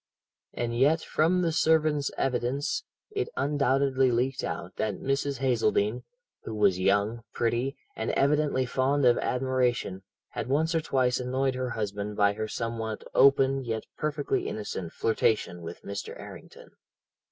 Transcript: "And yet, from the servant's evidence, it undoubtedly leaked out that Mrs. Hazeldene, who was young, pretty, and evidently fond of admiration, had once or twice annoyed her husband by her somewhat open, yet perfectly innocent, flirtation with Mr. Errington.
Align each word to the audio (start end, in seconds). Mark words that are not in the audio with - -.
"And 0.55 0.75
yet, 0.75 1.01
from 1.01 1.43
the 1.43 1.51
servant's 1.51 2.09
evidence, 2.17 2.83
it 3.11 3.29
undoubtedly 3.37 4.09
leaked 4.11 4.43
out 4.43 4.75
that 4.77 4.95
Mrs. 4.95 5.37
Hazeldene, 5.37 6.01
who 6.41 6.55
was 6.55 6.79
young, 6.79 7.21
pretty, 7.35 7.77
and 7.95 8.09
evidently 8.13 8.65
fond 8.65 9.05
of 9.05 9.19
admiration, 9.19 10.01
had 10.29 10.47
once 10.47 10.73
or 10.73 10.81
twice 10.81 11.19
annoyed 11.19 11.53
her 11.53 11.69
husband 11.69 12.17
by 12.17 12.33
her 12.33 12.47
somewhat 12.47 13.03
open, 13.13 13.63
yet 13.63 13.83
perfectly 13.95 14.47
innocent, 14.47 14.91
flirtation 14.91 15.61
with 15.61 15.83
Mr. 15.83 16.19
Errington. 16.19 16.71